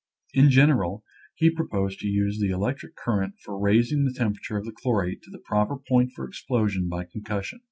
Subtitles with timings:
[0.33, 1.03] In general,
[1.35, 5.29] he proposed to use the electric current for raising the temperature of the chlorate to
[5.29, 7.59] the proper point for explosion by concussion.